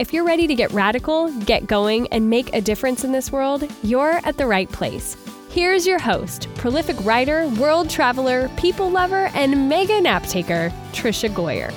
[0.00, 3.70] If you're ready to get radical, get going, and make a difference in this world,
[3.82, 5.14] you're at the right place.
[5.50, 11.70] Here's your host, prolific writer, world traveler, people lover, and mega nap taker, Tricia Goyer.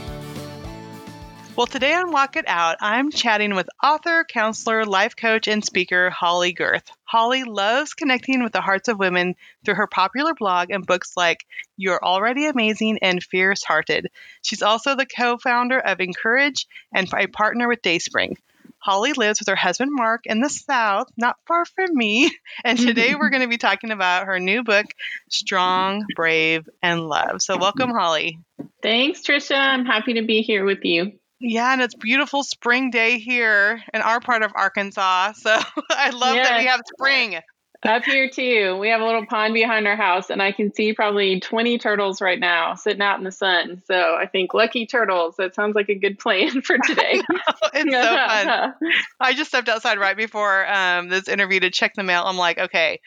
[1.56, 6.10] Well, today on Walk It Out, I'm chatting with author, counselor, life coach, and speaker
[6.10, 6.90] Holly Gerth.
[7.04, 11.46] Holly loves connecting with the hearts of women through her popular blog and books like
[11.78, 14.08] You're Already Amazing and Fierce Hearted.
[14.42, 18.38] She's also the co founder of Encourage and a partner with Dayspring.
[18.80, 22.32] Holly lives with her husband Mark in the South, not far from me.
[22.66, 24.86] And today we're going to be talking about her new book,
[25.30, 27.42] Strong, Brave, and Love.
[27.42, 28.40] So, welcome, Holly.
[28.82, 29.58] Thanks, Tricia.
[29.58, 31.14] I'm happy to be here with you.
[31.46, 35.34] Yeah, and it's beautiful spring day here in our part of Arkansas.
[35.34, 35.50] So
[35.90, 36.48] I love yes.
[36.48, 37.42] that we have spring.
[37.84, 38.78] Up here too.
[38.80, 42.22] We have a little pond behind our house and I can see probably 20 turtles
[42.22, 43.82] right now sitting out in the sun.
[43.86, 45.36] So I think lucky turtles.
[45.36, 47.22] That sounds like a good plan for today.
[47.74, 48.74] it's so fun.
[49.20, 52.24] I just stepped outside right before um, this interview to check the mail.
[52.26, 53.02] I'm like, okay,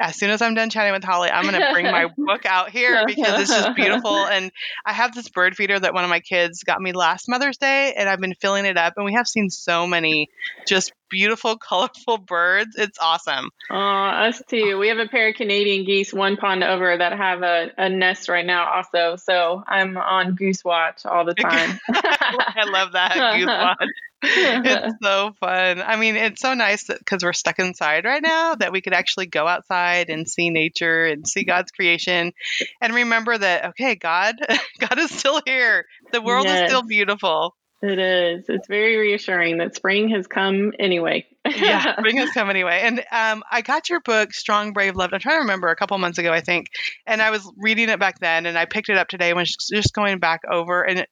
[0.00, 2.70] as soon as I'm done chatting with Holly, I'm going to bring my book out
[2.70, 4.10] here because it's just beautiful.
[4.30, 4.52] And
[4.86, 7.92] I have this bird feeder that one of my kids got me last Mother's Day,
[7.96, 8.94] and I've been filling it up.
[8.96, 10.28] And we have seen so many
[10.66, 12.76] just beautiful, colorful birds.
[12.76, 13.50] It's awesome.
[13.70, 14.78] Oh, us too.
[14.78, 18.28] We have a pair of Canadian geese one pond over that have a, a nest
[18.28, 19.16] right now, also.
[19.16, 21.78] So I'm on goose watch all the time.
[21.88, 23.88] I love that goose watch.
[24.22, 25.80] it's so fun.
[25.80, 29.26] I mean, it's so nice because we're stuck inside right now that we could actually
[29.26, 32.32] go outside and see nature and see God's creation
[32.80, 34.36] and remember that okay, God
[34.78, 35.86] God is still here.
[36.12, 36.62] The world yes.
[36.62, 37.56] is still beautiful.
[37.82, 38.44] It is.
[38.48, 41.26] It's very reassuring that spring has come anyway.
[41.46, 42.82] yeah, spring has come anyway.
[42.84, 45.14] And um, I got your book, Strong, Brave, Loved.
[45.14, 46.66] I'm trying to remember a couple months ago, I think.
[47.06, 49.94] And I was reading it back then, and I picked it up today when just
[49.94, 50.82] going back over.
[50.82, 51.06] And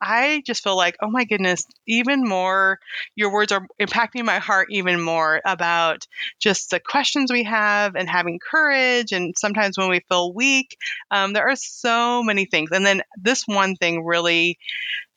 [0.00, 2.78] I just feel like, oh my goodness, even more,
[3.16, 6.06] your words are impacting my heart even more about
[6.38, 9.12] just the questions we have and having courage.
[9.12, 10.76] And sometimes when we feel weak,
[11.10, 12.70] um, there are so many things.
[12.72, 14.58] And then this one thing really,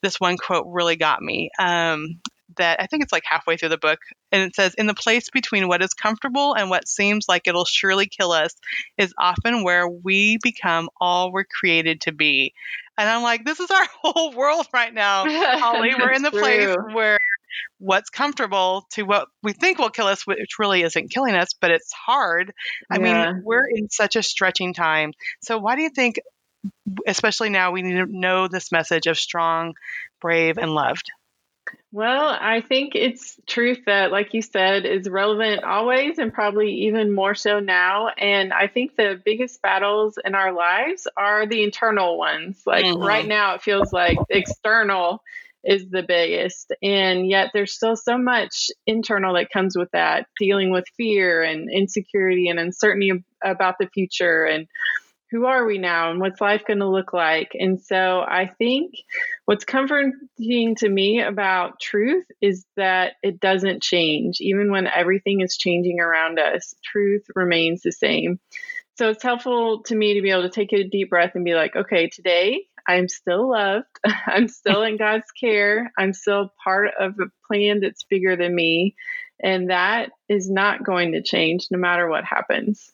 [0.01, 1.49] this one quote really got me.
[1.57, 2.19] Um,
[2.57, 3.99] that I think it's like halfway through the book.
[4.31, 7.65] And it says, In the place between what is comfortable and what seems like it'll
[7.65, 8.53] surely kill us
[8.97, 12.53] is often where we become all we're created to be.
[12.97, 15.25] And I'm like, this is our whole world right now,
[15.59, 15.93] Holly.
[15.97, 17.17] We're in the place where
[17.79, 21.71] what's comfortable to what we think will kill us, which really isn't killing us, but
[21.71, 22.53] it's hard.
[22.89, 23.31] I yeah.
[23.31, 25.13] mean, we're in such a stretching time.
[25.41, 26.19] So, why do you think,
[27.07, 29.73] especially now, we need to know this message of strong,
[30.21, 31.11] brave, and loved?
[31.91, 37.13] Well, I think it's truth that, like you said, is relevant always and probably even
[37.13, 38.07] more so now.
[38.09, 42.63] And I think the biggest battles in our lives are the internal ones.
[42.65, 43.03] Like mm-hmm.
[43.03, 45.21] right now, it feels like external
[45.63, 46.73] is the biggest.
[46.81, 51.69] And yet there's still so much internal that comes with that, dealing with fear and
[51.71, 54.67] insecurity and uncertainty about the future and
[55.33, 57.53] who are we now and what's life going to look like?
[57.55, 58.93] And so I think
[59.45, 64.37] what's comforting to me about truth is that it doesn't change.
[64.41, 68.39] Even when everything is changing around us, truth remains the same.
[68.99, 71.55] So it's helpful to me to be able to take a deep breath and be
[71.55, 73.87] like, okay, today I'm still loved.
[74.27, 75.91] I'm still in God's care.
[75.97, 78.95] I'm still part of a plan that's bigger than me.
[79.41, 82.93] And that is not going to change no matter what happens.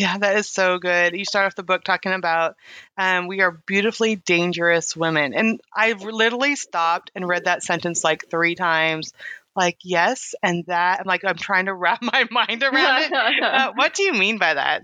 [0.00, 1.14] Yeah, that is so good.
[1.14, 2.56] You start off the book talking about
[2.96, 5.34] um, we are beautifully dangerous women.
[5.34, 9.12] And I've literally stopped and read that sentence like three times.
[9.54, 11.00] Like, yes, and that.
[11.00, 13.12] I'm like, I'm trying to wrap my mind around it.
[13.42, 14.82] Uh, what do you mean by that?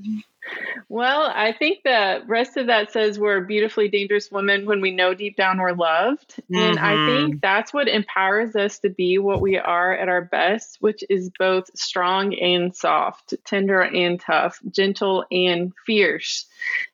[0.89, 5.15] Well, I think the rest of that says we're beautifully dangerous women when we know
[5.15, 6.37] deep down we're loved.
[6.37, 6.57] Mm-hmm.
[6.57, 7.27] And I mm-hmm.
[7.27, 11.31] think that's what empowers us to be what we are at our best, which is
[11.39, 16.47] both strong and soft, tender and tough, gentle and fierce.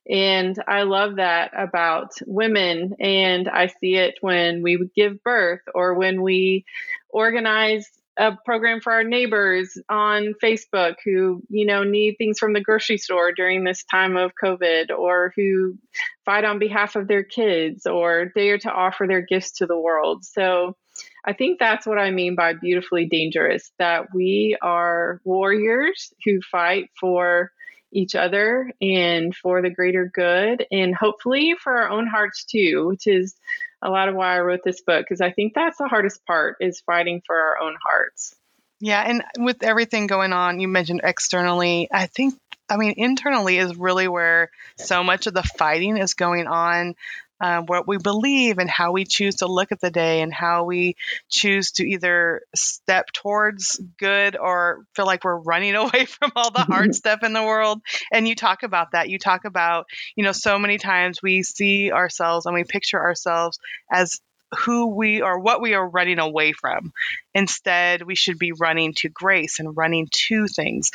[0.08, 2.96] And I love that about women.
[2.98, 6.64] And I see it when we give birth or when we
[7.10, 12.60] organize a program for our neighbors on Facebook who, you know, need things from the
[12.60, 15.78] grocery store during this time of COVID or who
[16.24, 20.24] fight on behalf of their kids or dare to offer their gifts to the world.
[20.24, 20.76] So
[21.24, 26.90] I think that's what I mean by beautifully dangerous that we are warriors who fight
[27.00, 27.50] for
[27.92, 33.06] each other and for the greater good and hopefully for our own hearts too, which
[33.06, 33.34] is
[33.82, 36.56] a lot of why I wrote this book because I think that's the hardest part
[36.60, 38.34] is fighting for our own hearts.
[38.80, 42.34] Yeah, and with everything going on, you mentioned externally, I think
[42.68, 46.94] I mean internally is really where so much of the fighting is going on
[47.42, 50.62] uh, what we believe and how we choose to look at the day and how
[50.62, 50.94] we
[51.28, 56.60] choose to either step towards good or feel like we're running away from all the
[56.60, 57.80] hard stuff in the world.
[58.12, 59.08] And you talk about that.
[59.08, 63.58] You talk about, you know, so many times we see ourselves and we picture ourselves
[63.90, 64.20] as
[64.64, 66.92] who we or what we are running away from.
[67.34, 70.90] Instead, we should be running to grace and running to things.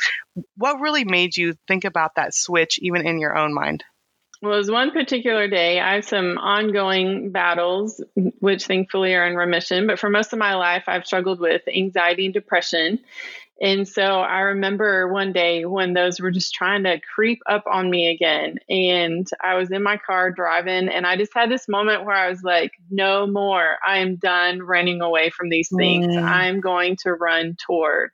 [0.56, 3.84] What really made you think about that switch, even in your own mind?
[4.40, 5.80] Well, it was one particular day.
[5.80, 8.00] I have some ongoing battles,
[8.38, 9.86] which thankfully are in remission.
[9.88, 13.00] But for most of my life, I've struggled with anxiety and depression.
[13.60, 17.90] And so I remember one day when those were just trying to creep up on
[17.90, 18.58] me again.
[18.68, 22.30] And I was in my car driving, and I just had this moment where I
[22.30, 23.78] was like, no more.
[23.84, 26.14] I am done running away from these things.
[26.14, 26.22] Mm.
[26.22, 28.12] I'm going to run toward.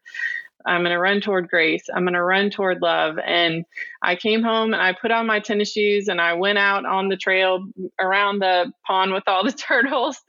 [0.66, 1.84] I'm going to run toward grace.
[1.94, 3.18] I'm going to run toward love.
[3.18, 3.64] And
[4.02, 7.08] I came home and I put on my tennis shoes and I went out on
[7.08, 7.66] the trail
[8.00, 10.22] around the pond with all the turtles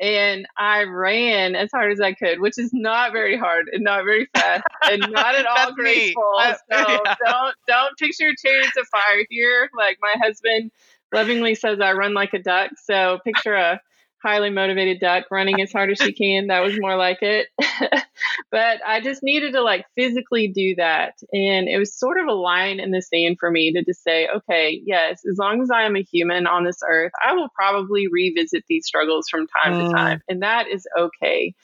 [0.00, 4.04] and I ran as hard as I could, which is not very hard and not
[4.04, 6.34] very fast and not at all graceful.
[6.38, 7.16] I, so yeah.
[7.24, 9.68] don't don't picture chariots of fire here.
[9.76, 10.70] Like my husband
[11.12, 12.72] lovingly says I run like a duck.
[12.82, 13.80] So picture a
[14.22, 16.48] highly motivated duck running as hard as she can.
[16.48, 17.48] That was more like it.
[18.50, 21.14] but I just needed to like physically do that.
[21.32, 24.28] And it was sort of a line in the sand for me to just say,
[24.28, 28.08] okay, yes, as long as I am a human on this earth, I will probably
[28.08, 29.88] revisit these struggles from time mm.
[29.88, 30.22] to time.
[30.28, 31.54] And that is okay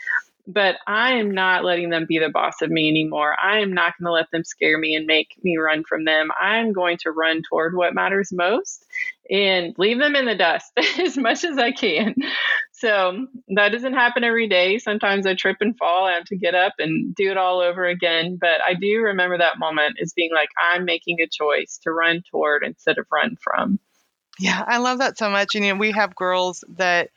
[0.47, 3.35] but I am not letting them be the boss of me anymore.
[3.41, 6.29] I am not going to let them scare me and make me run from them.
[6.41, 8.85] I'm going to run toward what matters most
[9.29, 10.71] and leave them in the dust
[11.01, 12.15] as much as I can.
[12.73, 14.79] So that doesn't happen every day.
[14.79, 16.07] Sometimes I trip and fall.
[16.07, 18.39] I have to get up and do it all over again.
[18.41, 22.23] But I do remember that moment as being like, I'm making a choice to run
[22.31, 23.81] toward instead of run from.
[24.39, 25.55] Yeah, I love that so much.
[25.55, 27.11] And you know, we have girls that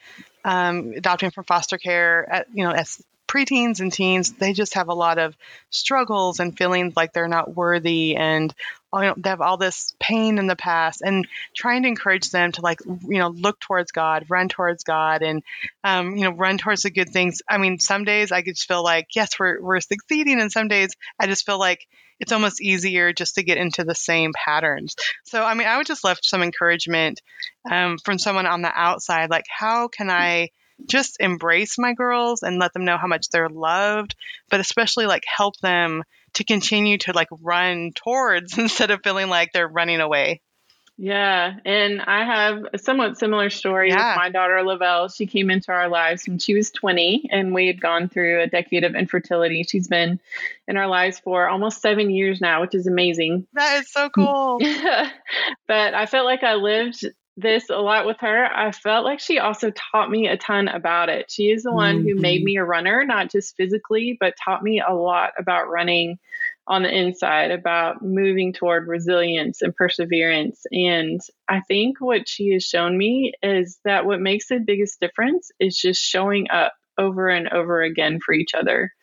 [0.45, 4.89] um, adopting from foster care at you know as preteens and teens, they just have
[4.89, 5.37] a lot of
[5.69, 8.53] struggles and feelings like they're not worthy and
[8.91, 12.51] you know, they have all this pain in the past and trying to encourage them
[12.51, 15.43] to like you know look towards god run towards god and
[15.83, 17.41] um, you know run towards the good things.
[17.47, 20.95] I mean some days i just feel like yes we're, we're succeeding and some days
[21.19, 21.85] i just feel like
[22.19, 24.95] it's almost easier just to get into the same patterns.
[25.25, 27.21] So i mean i would just love some encouragement
[27.69, 30.49] um, from someone on the outside like how can i
[30.87, 34.15] just embrace my girls and let them know how much they're loved,
[34.49, 36.03] but especially like help them
[36.33, 40.41] to continue to like run towards instead of feeling like they're running away.
[41.01, 44.11] Yeah, and I have a somewhat similar story yeah.
[44.11, 45.07] with my daughter Lovelle.
[45.07, 48.47] She came into our lives when she was 20, and we had gone through a
[48.47, 49.63] decade of infertility.
[49.63, 50.19] She's been
[50.67, 53.47] in our lives for almost seven years now, which is amazing.
[53.53, 54.59] That is so cool.
[55.69, 57.05] but I felt like I lived
[57.41, 58.45] this a lot with her.
[58.45, 61.29] I felt like she also taught me a ton about it.
[61.29, 62.07] She is the one mm-hmm.
[62.07, 62.45] who made mm-hmm.
[62.45, 66.19] me a runner, not just physically, but taught me a lot about running
[66.67, 70.65] on the inside, about moving toward resilience and perseverance.
[70.71, 75.51] And I think what she has shown me is that what makes the biggest difference
[75.59, 78.93] is just showing up over and over again for each other.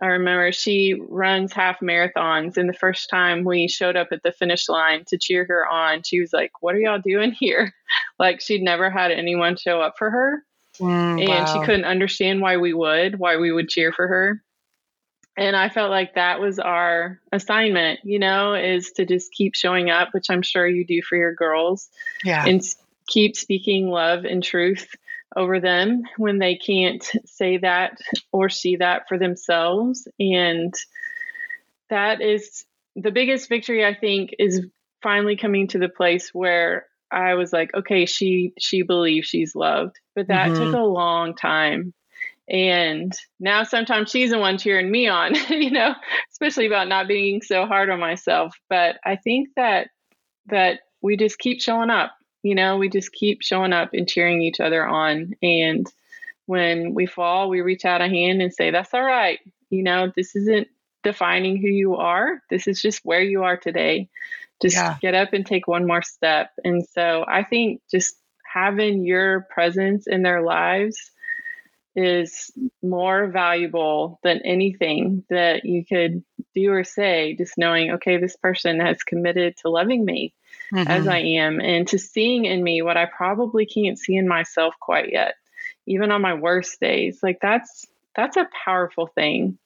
[0.00, 4.32] I remember she runs half marathons, and the first time we showed up at the
[4.32, 7.74] finish line to cheer her on, she was like, What are y'all doing here?
[8.20, 10.44] Like, she'd never had anyone show up for her.
[10.78, 11.46] Mm, and wow.
[11.46, 14.44] she couldn't understand why we would, why we would cheer for her.
[15.36, 19.90] And I felt like that was our assignment, you know, is to just keep showing
[19.90, 21.88] up, which I'm sure you do for your girls.
[22.22, 22.44] Yeah.
[22.46, 22.62] And
[23.08, 24.94] keep speaking love and truth
[25.36, 27.98] over them when they can't say that
[28.32, 30.08] or see that for themselves.
[30.18, 30.74] And
[31.88, 32.64] that is
[32.96, 34.66] the biggest victory, I think, is
[35.02, 39.98] finally coming to the place where I was like, okay, she she believes she's loved.
[40.14, 40.64] But that mm-hmm.
[40.64, 41.94] took a long time.
[42.48, 45.94] And now sometimes she's the one cheering me on, you know,
[46.32, 48.54] especially about not being so hard on myself.
[48.68, 49.88] But I think that
[50.46, 54.42] that we just keep showing up you know, we just keep showing up and cheering
[54.42, 55.34] each other on.
[55.42, 55.86] And
[56.46, 59.38] when we fall, we reach out a hand and say, That's all right.
[59.68, 60.68] You know, this isn't
[61.02, 62.42] defining who you are.
[62.50, 64.08] This is just where you are today.
[64.60, 64.96] Just yeah.
[65.00, 66.50] get up and take one more step.
[66.64, 70.98] And so I think just having your presence in their lives
[71.96, 72.50] is
[72.82, 76.22] more valuable than anything that you could
[76.54, 77.34] do or say.
[77.36, 80.34] Just knowing, okay, this person has committed to loving me
[80.72, 80.90] mm-hmm.
[80.90, 84.74] as I am and to seeing in me what I probably can't see in myself
[84.80, 85.34] quite yet,
[85.86, 87.20] even on my worst days.
[87.22, 89.58] Like that's that's a powerful thing.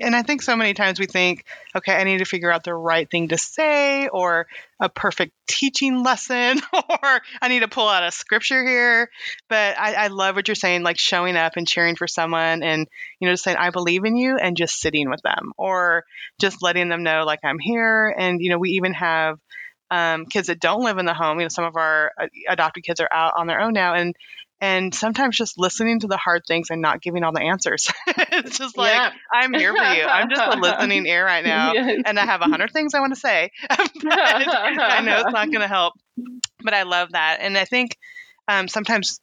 [0.00, 1.44] And I think so many times we think,
[1.74, 4.46] okay, I need to figure out the right thing to say or
[4.78, 9.08] a perfect teaching lesson or I need to pull out a scripture here.
[9.48, 12.86] But I, I, love what you're saying, like showing up and cheering for someone and,
[13.20, 16.04] you know, just saying, I believe in you and just sitting with them or
[16.38, 18.14] just letting them know, like, I'm here.
[18.16, 19.38] And, you know, we even have
[19.90, 21.38] um, kids that don't live in the home.
[21.38, 24.14] You know, some of our uh, adopted kids are out on their own now, and
[24.60, 27.88] and sometimes just listening to the hard things and not giving all the answers.
[28.06, 29.10] it's just like yeah.
[29.32, 30.02] I'm here for you.
[30.04, 32.02] I'm just a listening ear right now, yes.
[32.06, 35.60] and I have a hundred things I want to say, I know it's not going
[35.60, 35.94] to help.
[36.62, 37.98] But I love that, and I think
[38.48, 39.20] um, sometimes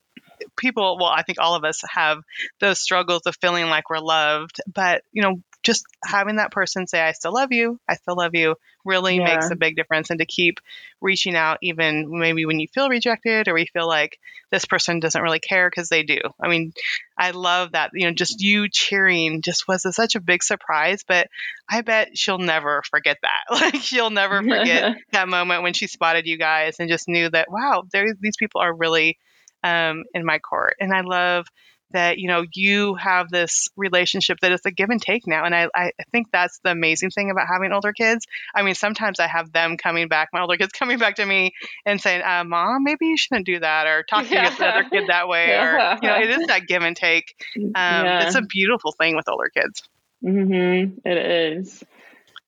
[0.58, 2.17] people well i think all of us have
[2.60, 7.01] those struggles of feeling like we're loved but you know just having that person say,
[7.01, 8.55] I still love you, I still love you,
[8.86, 9.24] really yeah.
[9.24, 10.10] makes a big difference.
[10.10, 10.60] And to keep
[11.01, 14.20] reaching out, even maybe when you feel rejected or you feel like
[14.51, 16.20] this person doesn't really care because they do.
[16.39, 16.74] I mean,
[17.17, 21.03] I love that, you know, just you cheering just was a, such a big surprise,
[21.08, 21.27] but
[21.70, 23.43] I bet she'll never forget that.
[23.63, 27.50] Like, she'll never forget that moment when she spotted you guys and just knew that,
[27.50, 29.17] wow, these people are really
[29.63, 30.75] um, in my court.
[30.82, 31.48] And I love
[31.94, 35.56] that you know you have this relationship that is a give and take now and
[35.56, 39.28] I, I think that's the amazing thing about having older kids i mean sometimes i
[39.28, 41.54] have them coming back my older kids coming back to me
[41.86, 44.50] and saying uh, mom maybe you shouldn't do that or talk to yeah.
[44.50, 45.96] the other kid that way yeah.
[45.96, 48.26] or you know it is that give and take um, yeah.
[48.26, 49.84] it's a beautiful thing with older kids
[50.24, 50.98] mm-hmm.
[51.08, 51.84] it is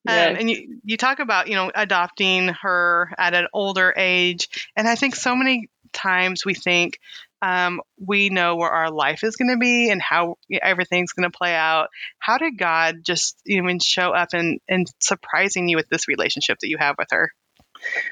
[0.08, 0.30] um, yes.
[0.30, 4.88] Um, and you, you talk about you know adopting her at an older age and
[4.88, 7.00] i think so many times we think
[7.42, 11.38] um, we know where our life is going to be and how everything's going to
[11.38, 11.90] play out.
[12.20, 16.70] How did God just even show up and, and surprising you with this relationship that
[16.70, 17.32] you have with her?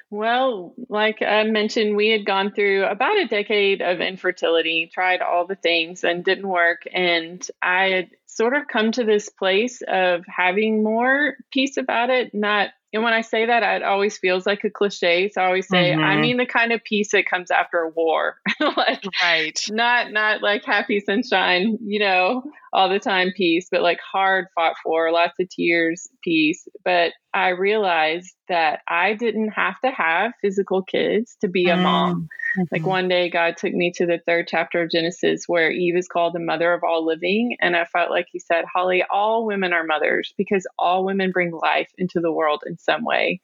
[0.09, 5.47] Well, like I mentioned, we had gone through about a decade of infertility, tried all
[5.47, 6.83] the things and didn't work.
[6.91, 12.33] And I had sort of come to this place of having more peace about it,
[12.33, 15.29] not and when I say that, it always feels like a cliche.
[15.29, 16.03] So I always say, mm-hmm.
[16.03, 20.41] I mean the kind of peace that comes after a war, like right, not not
[20.41, 25.33] like happy sunshine, you know, all the time peace, but like hard fought for, lots
[25.39, 26.67] of tears, peace.
[26.83, 32.29] But I realized that I didn't have to have physical kids to be a mom.
[32.57, 32.63] Mm-hmm.
[32.71, 36.07] Like one day, God took me to the third chapter of Genesis where Eve is
[36.07, 37.57] called the mother of all living.
[37.61, 41.51] And I felt like He said, Holly, all women are mothers because all women bring
[41.51, 43.39] life into the world in some way.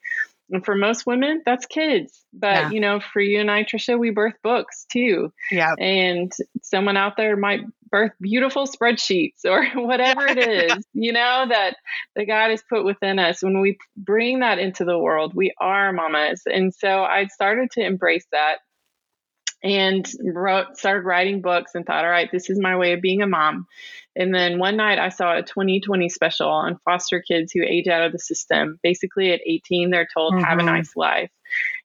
[0.52, 2.26] And for most women, that's kids.
[2.34, 2.70] But, yeah.
[2.72, 5.32] you know, for you and I, Tricia, we birth books too.
[5.52, 5.74] Yeah.
[5.78, 6.32] And
[6.64, 10.38] someone out there might birth beautiful spreadsheets or whatever it
[10.72, 11.76] is, you know, that
[12.16, 13.44] the God has put within us.
[13.44, 16.44] When we bring that into the world, we are mamas.
[16.46, 18.58] And so I started to embrace that
[19.62, 23.22] and wrote started writing books and thought all right this is my way of being
[23.22, 23.68] a mom
[24.16, 28.06] and then one night i saw a 2020 special on foster kids who age out
[28.06, 30.44] of the system basically at 18 they're told mm-hmm.
[30.46, 30.76] have a mm-hmm.
[30.76, 31.30] nice life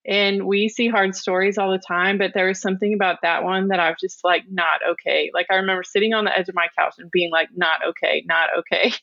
[0.07, 3.69] and we see hard stories all the time, but there was something about that one
[3.69, 5.31] that I was just like, not okay.
[5.33, 8.25] Like I remember sitting on the edge of my couch and being like, not okay,
[8.27, 8.93] not okay.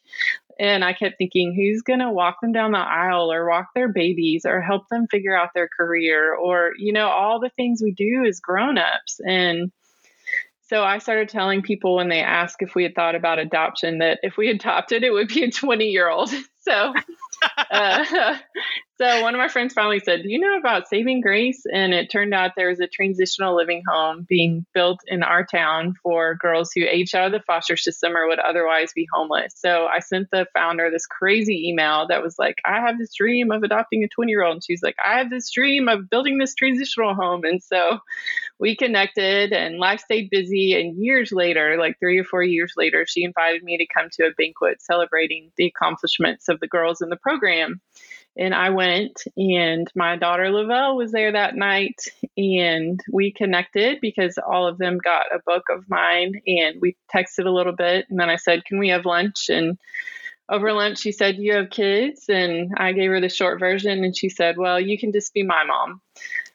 [0.60, 3.92] And I kept thinking, who's going to walk them down the aisle or walk their
[3.92, 7.94] babies or help them figure out their career or, you know, all the things we
[7.94, 9.22] do as grown-ups.
[9.26, 9.72] And
[10.72, 14.20] so I started telling people when they ask if we had thought about adoption that
[14.24, 16.32] if we adopted, it would be a 20 year old.
[16.64, 16.94] So
[17.72, 18.38] uh,
[18.98, 22.12] so one of my friends finally said, "Do you know about Saving Grace?" And it
[22.12, 26.72] turned out there was a transitional living home being built in our town for girls
[26.74, 29.54] who aged out of the foster system or would otherwise be homeless.
[29.56, 33.52] So I sent the founder this crazy email that was like, "I have this dream
[33.52, 37.16] of adopting a 20-year-old," and she's like, "I have this dream of building this transitional
[37.16, 38.00] home." And so
[38.62, 40.80] we connected, and life stayed busy.
[40.80, 44.28] And years later, like three or four years later, she invited me to come to
[44.28, 47.82] a banquet celebrating the accomplishments of the girls in the program.
[48.38, 52.00] And I went, and my daughter Lovelle was there that night,
[52.38, 57.48] and we connected because all of them got a book of mine, and we texted
[57.48, 58.06] a little bit.
[58.12, 59.50] And then I said, Can we have lunch?
[59.50, 59.80] And
[60.48, 62.26] over lunch, she said, You have kids?
[62.30, 65.42] And I gave her the short version, and she said, Well, you can just be
[65.42, 66.00] my mom.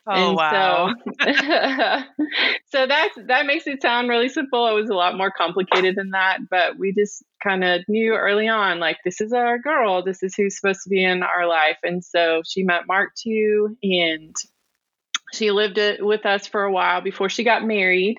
[0.08, 0.94] Oh and wow!
[1.20, 1.24] So,
[2.68, 4.68] so that's that makes it sound really simple.
[4.68, 8.46] It was a lot more complicated than that, but we just kind of knew early
[8.46, 10.04] on, like this is our girl.
[10.04, 11.78] This is who's supposed to be in our life.
[11.82, 14.34] And so she met Mark too, and
[15.32, 18.18] she lived it with us for a while before she got married.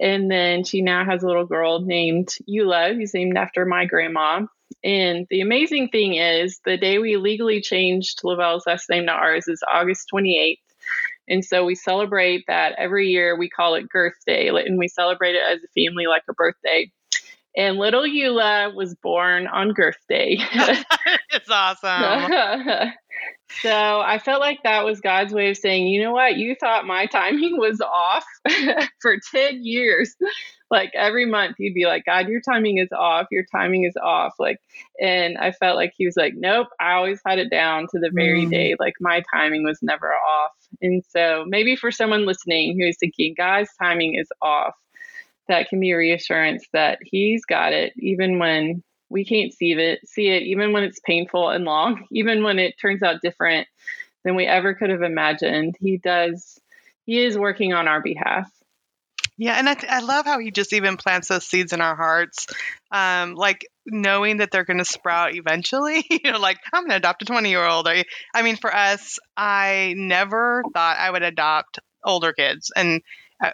[0.00, 4.46] And then she now has a little girl named Eula, who's named after my grandma.
[4.84, 9.46] And the amazing thing is, the day we legally changed Lovelle's last name to ours
[9.46, 10.56] is August 28th.
[11.28, 13.36] And so we celebrate that every year.
[13.36, 16.90] We call it Gerth Day, and we celebrate it as a family like a birthday.
[17.56, 20.38] And little Eula was born on Gerth Day.
[21.30, 22.90] it's awesome.
[23.62, 26.36] so I felt like that was God's way of saying, you know what?
[26.36, 28.24] You thought my timing was off
[29.00, 30.14] for 10 years.
[30.72, 33.26] Like every month, you'd be like, God, your timing is off.
[33.30, 34.32] Your timing is off.
[34.38, 34.58] Like,
[34.98, 38.10] and I felt like he was like, nope, I always had it down to the
[38.10, 38.50] very mm.
[38.50, 38.76] day.
[38.80, 40.52] Like, my timing was never off.
[40.80, 44.74] And so maybe for someone listening who is thinking, God's timing is off,
[45.46, 50.28] that can be reassurance that he's got it, even when we can't see it, see
[50.28, 53.68] it, even when it's painful and long, even when it turns out different
[54.24, 55.76] than we ever could have imagined.
[55.78, 56.58] He does,
[57.04, 58.50] he is working on our behalf.
[59.42, 62.46] Yeah, and I, I love how he just even plants those seeds in our hearts,
[62.92, 66.04] um, like knowing that they're going to sprout eventually.
[66.10, 67.88] you know, like I'm going to adopt a 20 year old.
[67.88, 68.04] I
[68.42, 73.02] mean, for us, I never thought I would adopt older kids, and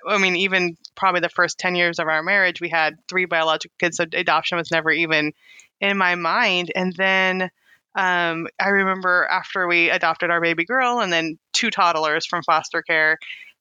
[0.06, 3.74] I mean, even probably the first 10 years of our marriage, we had three biological
[3.78, 3.96] kids.
[3.96, 5.32] So adoption was never even
[5.80, 6.70] in my mind.
[6.76, 7.50] And then
[7.94, 12.82] um, I remember after we adopted our baby girl and then two toddlers from foster
[12.82, 13.16] care,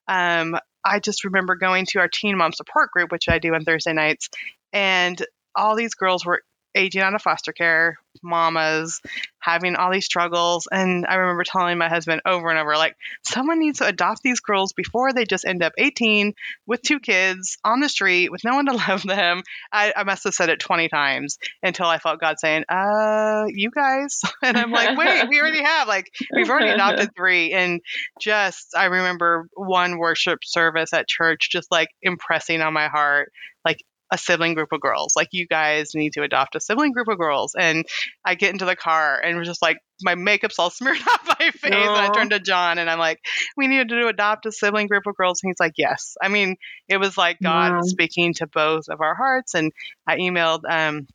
[0.10, 0.58] um,
[0.88, 3.94] I just remember going to our teen mom support group, which I do on Thursday
[3.94, 4.30] nights.
[4.74, 5.24] And
[5.56, 6.42] all these girls were
[6.78, 9.02] aging out of foster care, mamas,
[9.40, 10.68] having all these struggles.
[10.72, 14.40] And I remember telling my husband over and over, like, someone needs to adopt these
[14.40, 16.34] girls before they just end up 18
[16.66, 19.44] with two kids on the street with no one to love them.
[19.72, 23.72] I, I must have said it 20 times until I felt God saying, uh, you
[23.72, 24.22] guys.
[24.44, 27.54] And I'm like, wait, we already have, like, we've already adopted three.
[27.54, 27.82] And
[28.22, 33.32] just, I remember one worship service at church just like impressing on my heart,
[33.66, 35.14] like, a sibling group of girls.
[35.16, 37.56] Like, you guys need to adopt a sibling group of girls.
[37.58, 37.86] And
[38.26, 41.52] I get into the car and we're just like, my makeup's all smeared off my
[41.52, 41.72] face.
[41.72, 41.88] Aww.
[41.88, 43.20] And I turn to John and I'm like,
[43.56, 45.42] we need to adopt a sibling group of girls.
[45.44, 46.16] And he's like, yes.
[46.22, 46.56] I mean,
[46.88, 49.54] it was like God speaking to both of our hearts.
[49.54, 49.72] And
[50.08, 51.08] I emailed, um,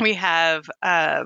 [0.00, 1.24] we have uh,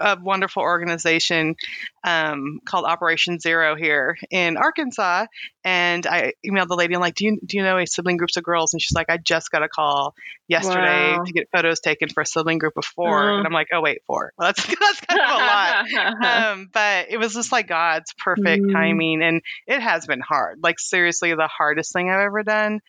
[0.00, 1.56] a wonderful organization
[2.04, 5.26] um, called Operation Zero here in Arkansas.
[5.64, 6.94] And I emailed the lady.
[6.94, 8.74] I'm like, do you do you know a sibling groups of girls?
[8.74, 10.14] And she's like, I just got a call
[10.46, 11.24] yesterday wow.
[11.24, 13.38] to get photos taken for a sibling group of 4 uh-huh.
[13.38, 14.32] And I'm like, oh wait, four.
[14.38, 16.52] Well, that's that's kind of a lot.
[16.52, 18.72] um, but it was just like God's perfect mm.
[18.72, 20.60] timing, and it has been hard.
[20.62, 22.80] Like seriously, the hardest thing I've ever done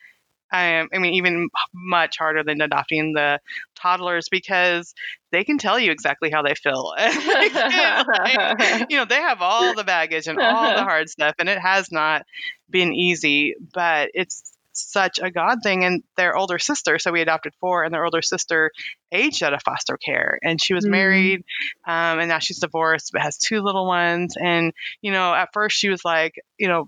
[0.52, 3.40] um, I mean, even much harder than adopting the
[3.74, 4.94] toddlers because
[5.32, 6.94] they can tell you exactly how they feel.
[6.98, 11.58] like, you know, they have all the baggage and all the hard stuff, and it
[11.58, 12.24] has not
[12.70, 15.84] been easy, but it's such a God thing.
[15.84, 18.70] And their older sister, so we adopted four, and their older sister
[19.10, 20.90] aged out of foster care, and she was mm.
[20.90, 21.44] married,
[21.86, 24.36] um, and now she's divorced, but has two little ones.
[24.40, 26.86] And you know, at first she was like, you know,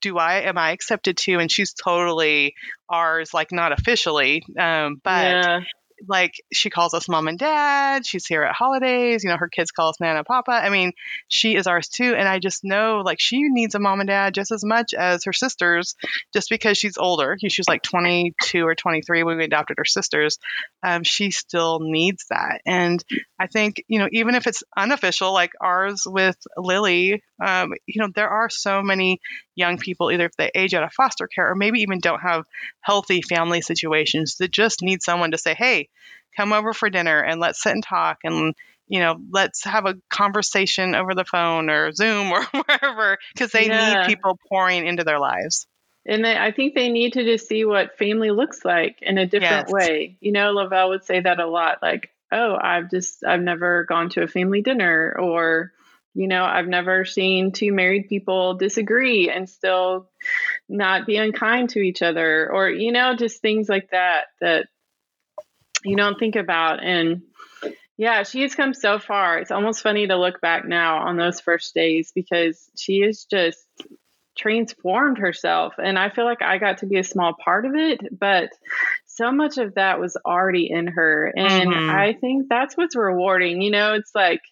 [0.00, 1.38] do I am I accepted to?
[1.38, 2.54] And she's totally
[2.88, 5.60] ours, like not officially, um, but yeah
[6.08, 8.06] like she calls us mom and dad.
[8.06, 9.24] She's here at holidays.
[9.24, 10.52] You know, her kids call us nana and papa.
[10.52, 10.92] I mean,
[11.28, 12.14] she is ours too.
[12.14, 15.24] And I just know like she needs a mom and dad just as much as
[15.24, 15.94] her sisters,
[16.32, 17.36] just because she's older.
[17.48, 20.38] She's like 22 or 23 when we adopted her sisters.
[20.82, 22.60] Um, she still needs that.
[22.66, 23.02] And
[23.38, 28.08] I think, you know, even if it's unofficial, like ours with Lily, um, you know,
[28.14, 29.20] there are so many
[29.56, 32.44] young people, either if they age out of foster care or maybe even don't have
[32.80, 35.88] healthy family situations that just need someone to say, hey,
[36.36, 38.54] come over for dinner and let's sit and talk and
[38.88, 43.66] you know let's have a conversation over the phone or zoom or wherever because they
[43.66, 44.00] yeah.
[44.00, 45.66] need people pouring into their lives
[46.04, 49.26] and they, i think they need to just see what family looks like in a
[49.26, 49.72] different yes.
[49.72, 53.84] way you know lovelle would say that a lot like oh i've just i've never
[53.84, 55.72] gone to a family dinner or
[56.16, 60.08] you know i've never seen two married people disagree and still
[60.68, 64.66] not be unkind to each other or you know just things like that that
[65.86, 66.82] you don't think about.
[66.82, 67.22] And
[67.96, 69.38] yeah, she has come so far.
[69.38, 73.64] It's almost funny to look back now on those first days because she has just
[74.36, 75.74] transformed herself.
[75.82, 78.50] And I feel like I got to be a small part of it, but
[79.06, 81.32] so much of that was already in her.
[81.34, 81.90] And mm-hmm.
[81.90, 83.62] I think that's what's rewarding.
[83.62, 84.42] You know, it's like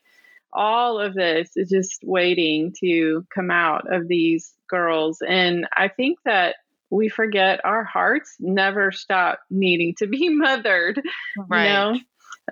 [0.54, 5.22] all of this is just waiting to come out of these girls.
[5.26, 6.56] And I think that
[6.90, 11.00] we forget our hearts never stop needing to be mothered.
[11.36, 11.64] Right.
[11.64, 11.98] You know?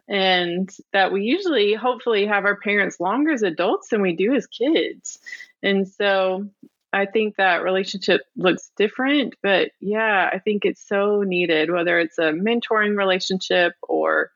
[0.09, 4.47] And that we usually, hopefully, have our parents longer as adults than we do as
[4.47, 5.19] kids.
[5.63, 6.49] And so
[6.95, 12.19] I think that relationship looks different, but yeah, I think it's so needed, whether it's
[12.19, 14.31] a mentoring relationship or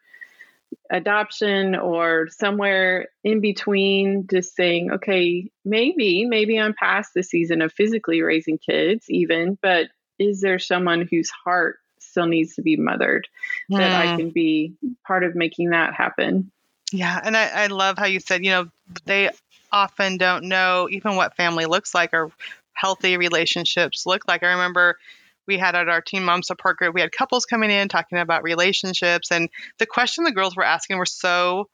[0.91, 7.73] adoption or somewhere in between, just saying, okay, maybe, maybe I'm past the season of
[7.73, 13.29] physically raising kids, even, but is there someone whose heart still needs to be mothered
[13.71, 13.79] mm.
[13.79, 14.75] that I can be
[15.07, 16.51] part of making that happen?
[16.93, 17.21] Yeah.
[17.23, 18.69] And I, I love how you said, you know,
[19.05, 19.31] they
[19.73, 22.31] often don't know even what family looks like or
[22.73, 24.43] healthy relationships look like.
[24.43, 24.97] I remember
[25.47, 28.43] we had at our teen mom support group, we had couples coming in talking about
[28.43, 31.69] relationships, and the question the girls were asking were so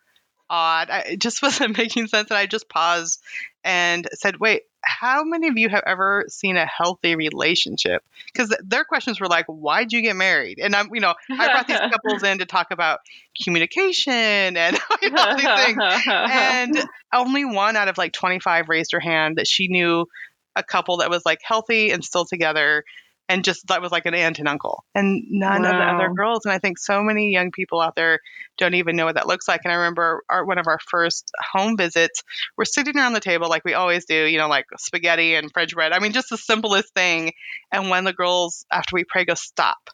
[0.52, 0.90] odd.
[0.90, 3.20] I, it just wasn't making sense, and I just paused
[3.64, 8.84] and said, "Wait, how many of you have ever seen a healthy relationship?" Because their
[8.84, 12.22] questions were like, "Why'd you get married?" And I'm, you know, I brought these couples
[12.22, 13.00] in to talk about
[13.42, 18.92] communication and you know, all these things, and only one out of like 25 raised
[18.92, 20.06] her hand that she knew
[20.54, 22.84] a couple that was like healthy and still together
[23.32, 25.70] and just that was like an aunt and uncle and none wow.
[25.70, 28.20] of the other girls and i think so many young people out there
[28.58, 31.30] don't even know what that looks like and i remember our, one of our first
[31.52, 32.22] home visits
[32.56, 35.74] we're sitting around the table like we always do you know like spaghetti and french
[35.74, 37.32] bread i mean just the simplest thing
[37.72, 39.88] and when the girls after we pray go stop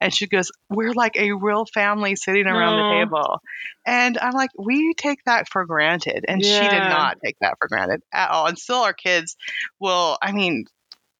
[0.00, 3.00] and she goes, We're like a real family sitting around Aww.
[3.00, 3.42] the table.
[3.84, 6.24] And I'm like, We take that for granted.
[6.28, 6.62] And yeah.
[6.62, 8.46] she did not take that for granted at all.
[8.46, 9.36] And still, our kids
[9.80, 10.66] will, I mean,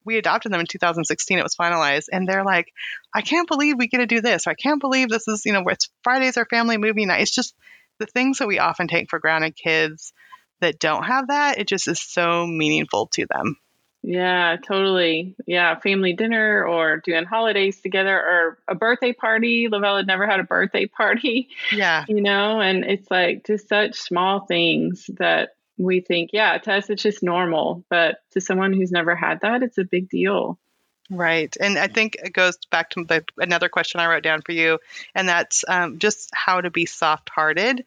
[0.08, 1.38] we adopted them in 2016.
[1.38, 2.72] It was finalized, and they're like,
[3.14, 4.46] "I can't believe we get to do this.
[4.46, 7.54] I can't believe this is you know it's Fridays our family movie night." It's just
[7.98, 9.54] the things that we often take for granted.
[9.54, 10.14] Kids
[10.60, 13.56] that don't have that, it just is so meaningful to them.
[14.02, 15.36] Yeah, totally.
[15.46, 19.68] Yeah, family dinner or doing holidays together or a birthday party.
[19.68, 21.50] Lovelle had never had a birthday party.
[21.70, 22.06] Yeah.
[22.08, 26.90] You know, and it's like just such small things that we think, yeah, to us
[26.90, 30.58] it's just normal, but to someone who's never had that, it's a big deal.
[31.10, 34.52] Right, and I think it goes back to the another question I wrote down for
[34.52, 34.78] you,
[35.14, 37.84] and that's um, just how to be soft-hearted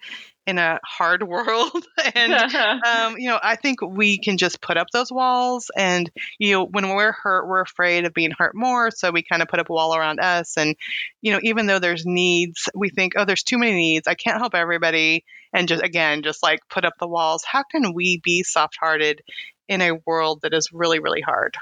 [0.48, 1.86] in a hard world.
[2.16, 2.34] and
[2.86, 6.66] um, you know, I think we can just put up those walls, and you know,
[6.66, 9.70] when we're hurt, we're afraid of being hurt more, so we kind of put up
[9.70, 10.58] a wall around us.
[10.58, 10.76] And
[11.22, 14.08] you know, even though there's needs, we think, oh, there's too many needs.
[14.08, 15.24] I can't help everybody
[15.54, 19.22] and just again just like put up the walls how can we be soft hearted
[19.68, 21.56] in a world that is really really hard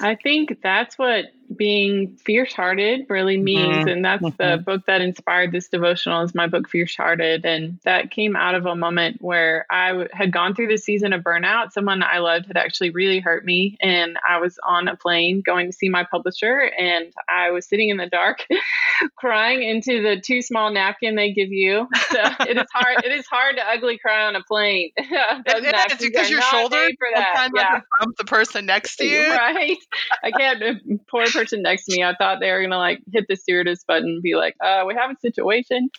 [0.00, 3.78] I think that's what being fierce hearted really means.
[3.78, 3.88] Mm-hmm.
[3.88, 4.36] And that's mm-hmm.
[4.36, 7.44] the book that inspired this devotional is my book, Fierce Hearted.
[7.44, 11.12] And that came out of a moment where I w- had gone through the season
[11.12, 11.72] of burnout.
[11.72, 13.76] Someone I loved had actually really hurt me.
[13.80, 16.70] And I was on a plane going to see my publisher.
[16.78, 18.46] And I was sitting in the dark
[19.16, 21.88] crying into the too small napkin they give you.
[22.10, 23.04] So it is hard.
[23.04, 24.90] it is hard to ugly cry on a plane.
[24.98, 27.50] Those it is because your shoulder for that.
[27.54, 27.80] Yeah.
[27.98, 29.30] bump the person next to you.
[29.30, 29.76] Right.
[30.22, 31.06] I can't.
[31.08, 32.02] Poor person next to me.
[32.02, 34.94] I thought they were gonna like hit the stewardess button and be like, uh, we
[34.94, 35.90] have a situation.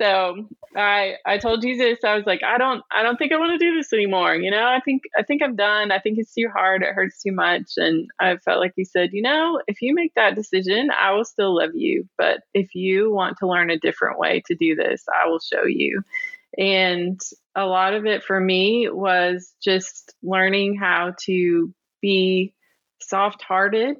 [0.00, 3.58] So I I told Jesus, I was like, I don't I don't think I want
[3.58, 4.34] to do this anymore.
[4.34, 5.90] You know, I think I think I'm done.
[5.90, 6.82] I think it's too hard.
[6.82, 7.72] It hurts too much.
[7.76, 11.24] And I felt like he said, you know, if you make that decision, I will
[11.24, 12.08] still love you.
[12.16, 15.64] But if you want to learn a different way to do this, I will show
[15.64, 16.02] you.
[16.56, 17.20] And
[17.54, 22.54] a lot of it for me was just learning how to be
[23.00, 23.96] soft hearted,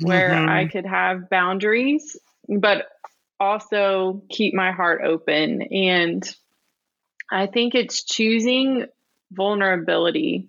[0.00, 0.48] where mm-hmm.
[0.48, 2.16] I could have boundaries,
[2.48, 2.86] but
[3.40, 5.62] also keep my heart open.
[5.62, 6.28] And
[7.30, 8.86] I think it's choosing
[9.32, 10.48] vulnerability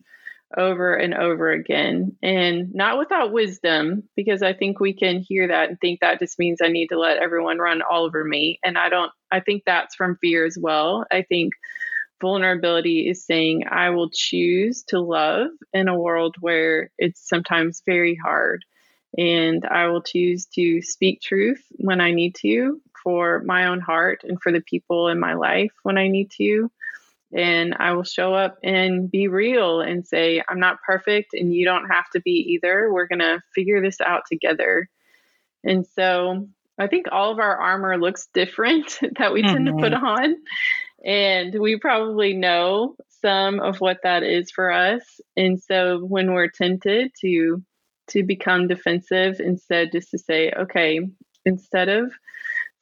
[0.58, 5.70] over and over again and not without wisdom because i think we can hear that
[5.70, 8.76] and think that just means i need to let everyone run all over me and
[8.76, 11.54] i don't i think that's from fear as well i think
[12.22, 18.16] vulnerability is saying, I will choose to love in a world where it's sometimes very
[18.16, 18.66] hard.
[19.18, 24.22] And I will choose to speak truth when I need to for my own heart
[24.24, 26.70] and for the people in my life when I need to.
[27.32, 31.66] And I will show up and be real and say, I'm not perfect and you
[31.66, 32.92] don't have to be either.
[32.92, 34.90] We're going to figure this out together.
[35.64, 36.48] And so
[36.80, 39.78] I think all of our armor looks different that we tend mm-hmm.
[39.78, 40.38] to put on.
[41.06, 45.02] And we probably know some of what that is for us.
[45.36, 47.64] And so when we're tempted to
[48.08, 51.00] to become defensive instead just to say, okay,
[51.46, 52.12] instead of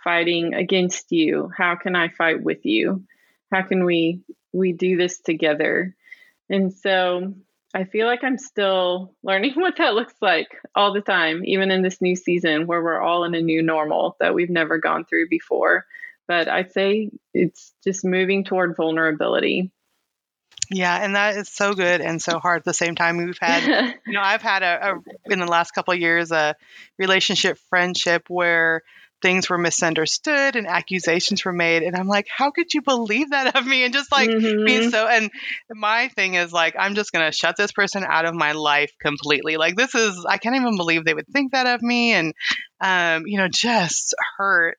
[0.01, 3.03] fighting against you, how can I fight with you?
[3.51, 4.21] How can we
[4.53, 5.95] we do this together?
[6.49, 7.33] And so
[7.73, 11.81] I feel like I'm still learning what that looks like all the time, even in
[11.81, 15.27] this new season where we're all in a new normal that we've never gone through
[15.29, 15.85] before
[16.27, 19.71] but I'd say it's just moving toward vulnerability.
[20.69, 23.17] Yeah, and that is so good and so hard at the same time.
[23.17, 26.55] We've had, you know, I've had a, a in the last couple of years a
[26.97, 28.83] relationship friendship where
[29.21, 33.55] things were misunderstood and accusations were made and i'm like how could you believe that
[33.55, 34.63] of me and just like mm-hmm.
[34.63, 35.31] being so and
[35.71, 39.57] my thing is like i'm just gonna shut this person out of my life completely
[39.57, 42.33] like this is i can't even believe they would think that of me and
[42.79, 44.77] um, you know just hurt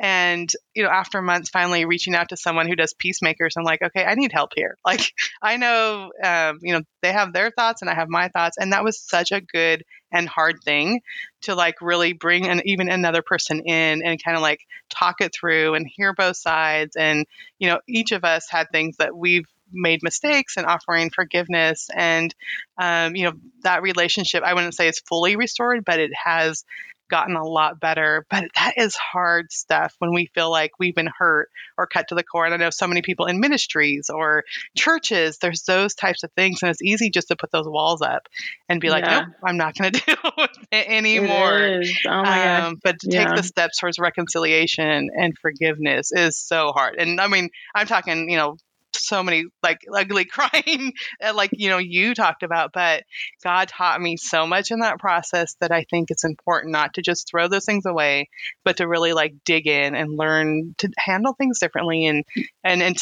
[0.00, 3.82] and you know after months finally reaching out to someone who does peacemakers i'm like
[3.82, 4.76] okay i need help here.
[4.84, 8.56] Like i know um, you know they have their thoughts and i have my thoughts.
[8.58, 11.00] And that was such a good and hard thing
[11.42, 15.32] to like really bring an even another person in and kind of like talk it
[15.32, 16.96] through and hear both sides.
[16.96, 17.26] And
[17.58, 21.88] you know each of us had things that we've made mistakes and offering forgiveness.
[21.94, 22.34] And
[22.78, 23.32] um, you know
[23.62, 26.64] that relationship i wouldn't say it's fully restored but it has
[27.10, 28.26] gotten a lot better.
[28.30, 32.14] But that is hard stuff when we feel like we've been hurt or cut to
[32.14, 32.44] the core.
[32.44, 34.44] And I know so many people in ministries or
[34.76, 36.62] churches, there's those types of things.
[36.62, 38.28] And it's easy just to put those walls up
[38.68, 39.20] and be like, yeah.
[39.20, 41.58] nope, I'm not going to deal with it anymore.
[41.58, 43.26] It oh my um, but to yeah.
[43.26, 46.96] take the steps towards reconciliation and forgiveness is so hard.
[46.98, 48.56] And I mean, I'm talking, you know,
[48.96, 50.92] so many like ugly crying
[51.34, 53.04] like you know you talked about but
[53.42, 57.02] god taught me so much in that process that i think it's important not to
[57.02, 58.28] just throw those things away
[58.64, 62.24] but to really like dig in and learn to handle things differently and
[62.64, 62.96] and and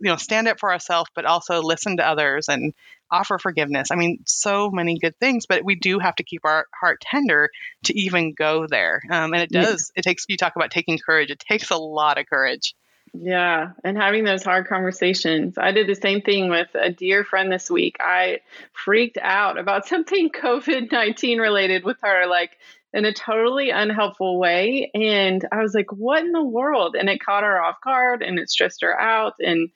[0.00, 2.72] you know stand up for ourselves but also listen to others and
[3.12, 3.90] offer forgiveness.
[3.90, 7.50] I mean so many good things but we do have to keep our heart tender
[7.84, 9.02] to even go there.
[9.10, 10.00] Um, and it does yeah.
[10.00, 12.74] it takes you talk about taking courage it takes a lot of courage
[13.12, 15.58] yeah, and having those hard conversations.
[15.58, 17.96] I did the same thing with a dear friend this week.
[18.00, 18.40] I
[18.72, 22.56] freaked out about something COVID 19 related with her, like
[22.92, 24.90] in a totally unhelpful way.
[24.94, 26.96] And I was like, what in the world?
[26.98, 29.34] And it caught her off guard and it stressed her out.
[29.38, 29.70] And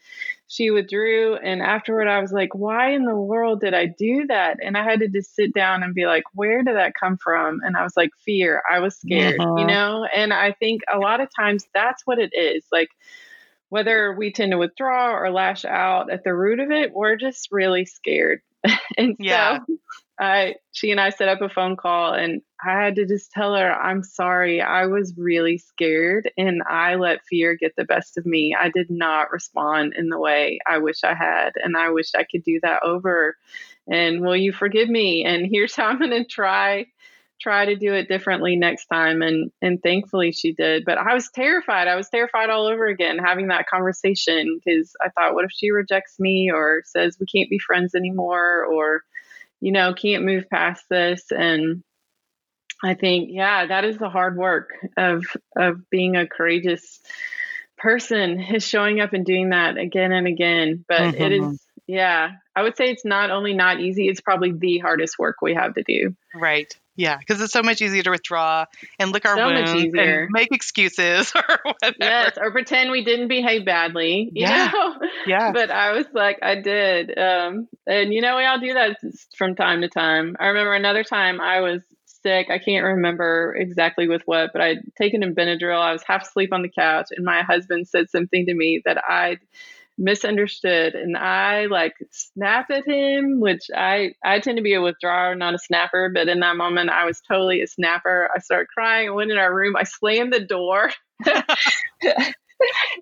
[0.48, 1.36] she withdrew.
[1.36, 4.58] And afterward, I was like, why in the world did I do that?
[4.62, 7.60] And I had to just sit down and be like, where did that come from?
[7.64, 8.62] And I was like, fear.
[8.70, 9.66] I was scared, you mm-hmm.
[9.66, 10.06] know?
[10.14, 12.64] And I think a lot of times that's what it is.
[12.70, 12.90] Like,
[13.70, 17.48] whether we tend to withdraw or lash out at the root of it, we're just
[17.50, 18.40] really scared.
[18.96, 19.58] and yeah.
[19.66, 19.78] so
[20.18, 23.54] I she and I set up a phone call and I had to just tell
[23.54, 24.62] her, I'm sorry.
[24.62, 28.56] I was really scared and I let fear get the best of me.
[28.58, 31.50] I did not respond in the way I wish I had.
[31.56, 33.36] And I wish I could do that over.
[33.88, 35.24] And will you forgive me?
[35.24, 36.86] And here's how I'm going to try
[37.40, 41.28] try to do it differently next time and and thankfully she did but i was
[41.34, 45.50] terrified i was terrified all over again having that conversation because i thought what if
[45.50, 49.02] she rejects me or says we can't be friends anymore or
[49.64, 51.24] you know can't move past this.
[51.30, 51.82] And
[52.82, 55.24] i think yeah that is the hard work of
[55.56, 57.00] of being a courageous
[57.78, 60.84] person is showing up and doing that again and again.
[60.86, 61.22] But mm-hmm.
[61.22, 65.18] it is yeah i would say it's not only not easy it's probably the hardest
[65.18, 66.14] work we have to do.
[66.34, 68.66] Right yeah, because it's so much easier to withdraw
[68.98, 71.96] and lick our so wounds and make excuses or whatever.
[71.98, 74.30] Yes, or pretend we didn't behave badly.
[74.32, 74.98] yeah, know?
[75.26, 75.52] yeah.
[75.54, 78.98] But I was like, I did, um, and you know, we all do that
[79.36, 80.36] from time to time.
[80.38, 81.82] I remember another time I was
[82.22, 82.48] sick.
[82.50, 85.80] I can't remember exactly with what, but I'd taken a Benadryl.
[85.80, 89.02] I was half asleep on the couch, and my husband said something to me that
[89.06, 89.38] I
[89.96, 95.34] misunderstood and I like snapped at him, which I I tend to be a withdrawer,
[95.34, 98.28] not a snapper, but in that moment I was totally a snapper.
[98.34, 100.90] I started crying, I went in our room, I slammed the door.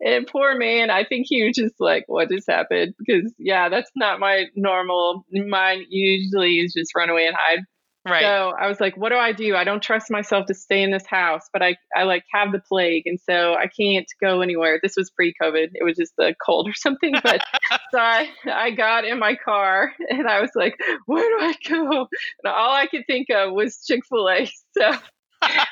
[0.05, 2.94] and poor man, I think he was just like, what just happened?
[2.98, 5.24] Because yeah, that's not my normal.
[5.33, 7.61] Mine usually is just run away and hide.
[8.05, 8.23] Right.
[8.23, 9.55] So I was like, what do I do?
[9.55, 12.59] I don't trust myself to stay in this house, but I, I like have the
[12.59, 13.05] plague.
[13.07, 14.81] And so I can't go anywhere.
[14.83, 15.71] This was pre COVID.
[15.75, 17.15] It was just the cold or something.
[17.23, 17.43] But
[17.93, 22.09] so I, I got in my car and I was like, where do I go?
[22.43, 24.51] And all I could think of was Chick fil A.
[24.77, 24.91] So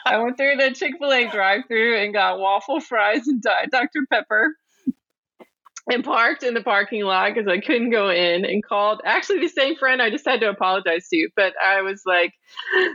[0.05, 4.07] I went through the Chick fil A drive through and got waffle fries and Dr.
[4.11, 4.57] Pepper
[5.91, 9.49] and parked in the parking lot because I couldn't go in and called actually the
[9.49, 11.29] same friend I just had to apologize to.
[11.35, 12.33] But I was like,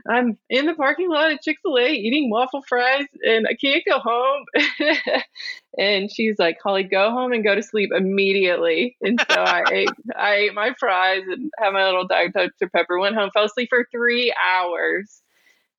[0.09, 3.83] I'm in the parking lot at Chick fil A eating waffle fries and I can't
[3.85, 4.45] go home.
[5.77, 8.95] and she's like, Holly, go home and go to sleep immediately.
[9.01, 12.69] And so I ate I ate my fries and had my little Diet Dr.
[12.69, 15.21] Pepper, went home, fell asleep for three hours.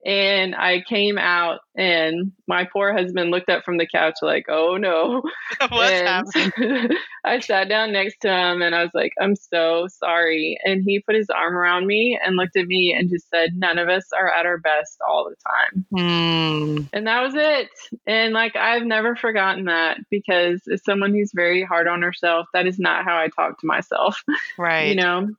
[0.04, 4.76] And I came out, and my poor husband looked up from the couch, like, oh
[4.76, 5.22] no.
[5.68, 6.90] What's happening?
[7.24, 10.59] I sat down next to him and I was like, I'm so sorry.
[10.64, 13.78] And he put his arm around me and looked at me and just said, None
[13.78, 15.87] of us are at our best all the time.
[15.90, 16.87] Hmm.
[16.92, 17.68] And that was it.
[18.06, 22.66] And like, I've never forgotten that because as someone who's very hard on herself, that
[22.66, 24.22] is not how I talk to myself,
[24.59, 24.88] Right.
[24.88, 25.30] you know?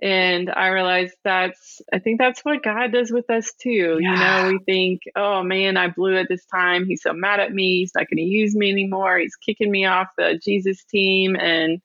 [0.00, 3.98] And I realized that's, I think that's what God does with us too.
[4.00, 4.10] Yeah.
[4.10, 6.86] You know, we think, oh man, I blew it this time.
[6.86, 7.78] He's so mad at me.
[7.80, 9.18] He's not going to use me anymore.
[9.18, 11.34] He's kicking me off the Jesus team.
[11.34, 11.80] And,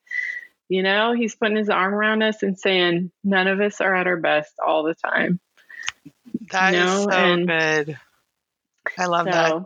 [0.68, 4.06] you know, he's putting his arm around us and saying, none of us are at
[4.06, 5.40] our best all the time.
[6.52, 7.98] That is No, so and- good.
[8.98, 9.64] I love that.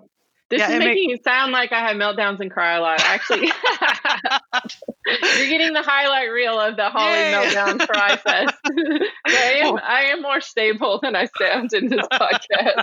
[0.51, 3.01] This Yeah, is making it sound like I have meltdowns and cry a lot.
[3.01, 3.51] Actually,
[5.07, 7.33] you're getting the highlight reel of the Holly Yay.
[7.33, 8.55] meltdown cry fest.
[9.27, 12.83] I am I am more stable than I sound in this podcast.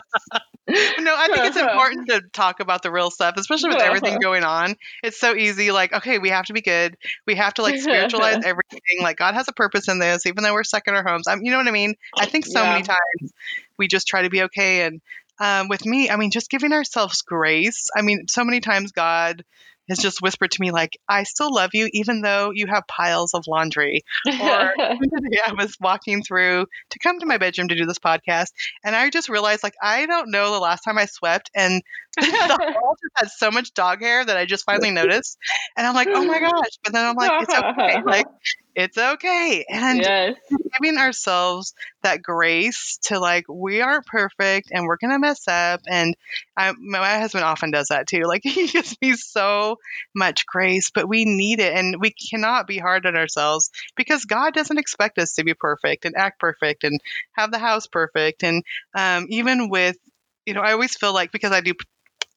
[0.68, 1.70] No, I think it's uh-huh.
[1.72, 3.88] important to talk about the real stuff, especially with uh-huh.
[3.88, 4.76] everything going on.
[5.04, 5.72] It's so easy.
[5.72, 6.98] Like, okay, we have to be good.
[7.26, 9.02] We have to like spiritualize everything.
[9.02, 11.28] Like, God has a purpose in this, even though we're stuck in our homes.
[11.28, 11.96] I'm, you know what I mean?
[12.18, 13.34] I think so many times
[13.78, 14.84] we just try to be okay.
[14.84, 15.02] And
[15.40, 17.90] um, with me, I mean, just giving ourselves grace.
[17.96, 19.44] I mean, so many times God
[19.88, 23.34] has just whispered to me, like, I still love you, even though you have piles
[23.34, 24.02] of laundry.
[24.26, 24.34] Or
[24.80, 28.48] I was walking through to come to my bedroom to do this podcast,
[28.84, 31.82] and I just realized like I don't know the last time I swept, and
[32.22, 35.38] the wall just had so much dog hair that I just finally noticed,
[35.76, 36.78] and I'm like, oh my gosh!
[36.84, 38.28] But then I'm like, it's okay, like
[38.76, 40.36] it's okay, and yes.
[40.80, 41.74] giving ourselves
[42.04, 46.16] that grace to like we aren't perfect and we're gonna mess up, and
[46.58, 48.24] I, my husband often does that too.
[48.24, 49.78] Like he gives me so
[50.14, 54.54] much grace, but we need it, and we cannot be hard on ourselves because God
[54.54, 57.00] doesn't expect us to be perfect and act perfect and
[57.34, 58.44] have the house perfect.
[58.44, 58.64] And
[58.96, 59.98] um, even with,
[60.46, 61.74] you know, I always feel like because I do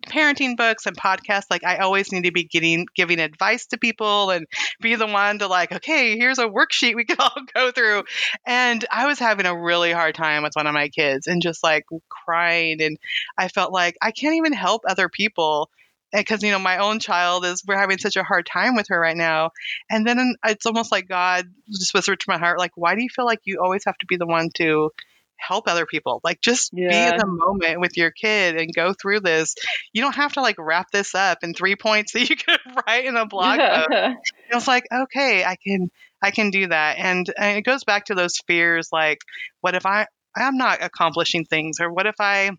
[0.08, 4.30] parenting books and podcasts, like I always need to be getting giving advice to people
[4.30, 4.46] and
[4.80, 8.04] be the one to like, okay, here's a worksheet we can all go through.
[8.46, 11.62] And I was having a really hard time with one of my kids and just
[11.62, 12.98] like crying, and
[13.36, 15.70] I felt like I can't even help other people
[16.12, 18.88] eh, because you know my own child is we're having such a hard time with
[18.88, 19.50] her right now
[19.90, 23.08] and then it's almost like god just whispered to my heart like why do you
[23.14, 24.90] feel like you always have to be the one to
[25.38, 26.20] help other people.
[26.22, 29.54] Like just be in the moment with your kid and go through this.
[29.92, 33.06] You don't have to like wrap this up in three points that you could write
[33.06, 33.88] in a blog post.
[33.90, 35.90] I was like, okay, I can
[36.22, 36.98] I can do that.
[36.98, 39.20] And, and it goes back to those fears like
[39.60, 41.80] what if I I'm not accomplishing things?
[41.80, 42.50] or what if I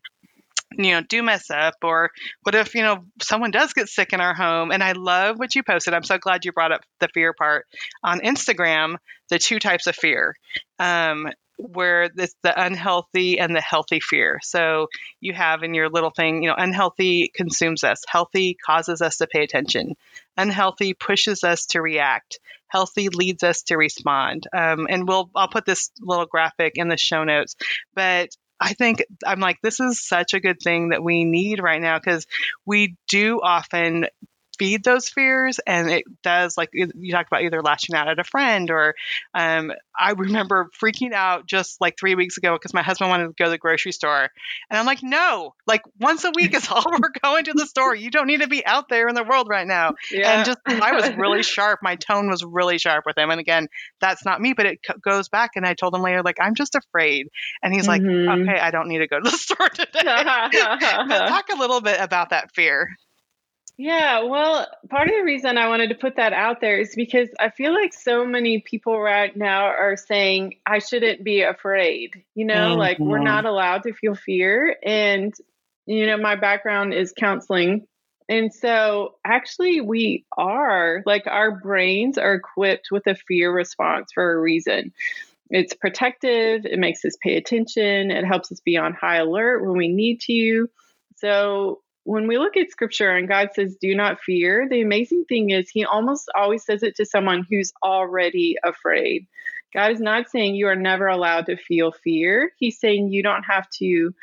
[0.72, 1.76] you know do mess up?
[1.84, 2.12] or
[2.44, 4.72] what if you know someone does get sick in our home?
[4.72, 5.94] And i love what you posted.
[5.94, 7.66] I'm so glad you brought up the fear part.
[8.04, 8.96] On instagram
[9.30, 10.36] the two types of fear.
[10.80, 11.28] Um,
[11.60, 14.40] where it's the unhealthy and the healthy fear.
[14.42, 14.88] So
[15.20, 18.02] you have in your little thing you know unhealthy consumes us.
[18.08, 19.96] Healthy causes us to pay attention.
[20.38, 22.40] Unhealthy pushes us to react.
[22.68, 24.48] Healthy leads us to respond.
[24.54, 27.56] Um, and we'll i'll put this little graphic in the show notes
[27.94, 31.82] but i think i'm like this is such a good thing that we need right
[31.82, 32.26] now because
[32.66, 34.06] we do often
[34.60, 38.24] feed those fears and it does like you talked about either lashing out at a
[38.24, 38.94] friend or
[39.34, 43.34] um, i remember freaking out just like three weeks ago because my husband wanted to
[43.38, 44.30] go to the grocery store
[44.70, 47.96] and i'm like no like once a week is all we're going to the store
[47.96, 50.38] you don't need to be out there in the world right now yeah.
[50.38, 51.80] and just I was really sharp.
[51.82, 53.30] My tone was really sharp with him.
[53.30, 53.68] And again,
[54.00, 55.52] that's not me, but it c- goes back.
[55.56, 57.28] And I told him later, like, I'm just afraid.
[57.64, 58.44] And he's like, Mhm.
[58.44, 59.88] okay, I don't need to go to the store today.
[60.04, 62.90] but talk a little bit about that fear.
[63.82, 67.30] Yeah, well, part of the reason I wanted to put that out there is because
[67.40, 72.22] I feel like so many people right now are saying, I shouldn't be afraid.
[72.36, 74.76] You know, mm, like we're not allowed to feel fear.
[74.84, 75.34] And,
[75.86, 77.88] you know, my background is counseling.
[78.28, 84.30] And so actually, we are like our brains are equipped with a fear response for
[84.30, 84.92] a reason.
[85.52, 89.78] It's protective, it makes us pay attention, it helps us be on high alert when
[89.78, 90.70] we need to.
[91.16, 95.52] So when we look at scripture and God says, do not fear, the amazing thing
[95.52, 99.28] is he almost always says it to someone who's already afraid.
[99.76, 102.52] God is not saying you are never allowed to feel fear.
[102.58, 104.16] He's saying you don't have to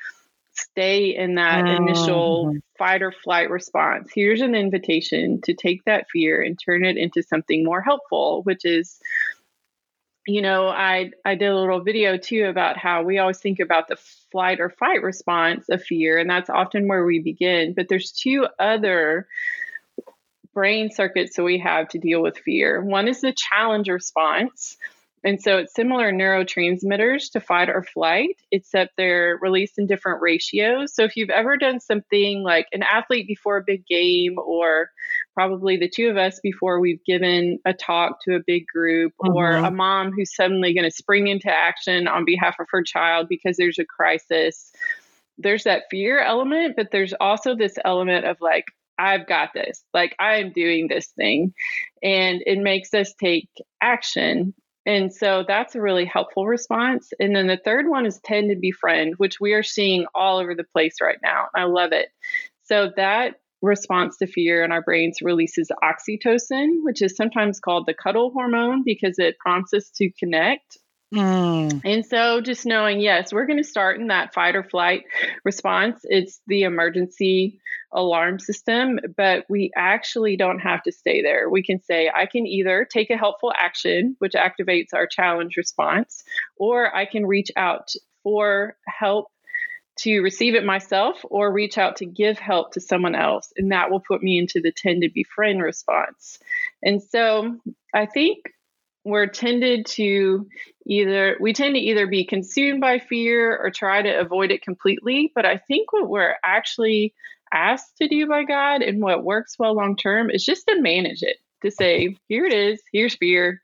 [0.54, 1.86] stay in that mm-hmm.
[1.86, 4.10] initial fight or flight response.
[4.12, 8.64] Here's an invitation to take that fear and turn it into something more helpful, which
[8.64, 8.98] is
[10.26, 13.88] you know, I I did a little video too about how we always think about
[13.88, 13.96] the
[14.32, 17.74] flight or fight response of fear, and that's often where we begin.
[17.74, 19.28] But there's two other
[20.52, 22.82] brain circuits that we have to deal with fear.
[22.82, 24.76] One is the challenge response,
[25.26, 30.94] And so it's similar neurotransmitters to fight or flight, except they're released in different ratios.
[30.94, 34.92] So if you've ever done something like an athlete before a big game, or
[35.34, 39.36] probably the two of us before we've given a talk to a big group, mm-hmm.
[39.36, 43.26] or a mom who's suddenly going to spring into action on behalf of her child
[43.28, 44.70] because there's a crisis,
[45.38, 48.66] there's that fear element, but there's also this element of like,
[48.96, 49.82] I've got this.
[49.92, 51.52] Like, I am doing this thing.
[52.00, 53.48] And it makes us take
[53.82, 54.54] action.
[54.86, 57.12] And so that's a really helpful response.
[57.18, 60.54] And then the third one is tend to befriend, which we are seeing all over
[60.54, 61.48] the place right now.
[61.54, 62.08] I love it.
[62.62, 67.94] So that response to fear in our brains releases oxytocin, which is sometimes called the
[67.94, 70.78] cuddle hormone because it prompts us to connect
[71.16, 71.80] Mm.
[71.84, 75.04] And so just knowing, yes, we're going to start in that fight or flight
[75.44, 76.00] response.
[76.04, 77.58] It's the emergency
[77.90, 81.48] alarm system, but we actually don't have to stay there.
[81.48, 86.22] We can say, I can either take a helpful action, which activates our challenge response,
[86.56, 87.92] or I can reach out
[88.22, 89.28] for help
[90.00, 93.50] to receive it myself or reach out to give help to someone else.
[93.56, 96.38] And that will put me into the tend to befriend response.
[96.82, 97.58] And so
[97.94, 98.52] I think
[99.06, 100.48] we're tended to
[100.84, 105.32] either we tend to either be consumed by fear or try to avoid it completely.
[105.34, 107.14] But i think what we're actually
[107.52, 111.22] asked to do by god and what works well long term is just to manage
[111.22, 113.62] it to say here it is here's fear.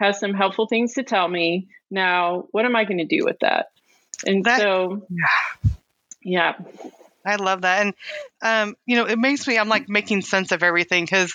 [0.00, 1.68] Has some helpful things to tell me.
[1.90, 3.66] Now what am i going to do with that?
[4.26, 5.06] And that, so
[6.22, 6.54] yeah.
[7.26, 7.86] I love that.
[7.86, 7.94] And,
[8.42, 11.34] um, you know, it makes me, I'm like making sense of everything because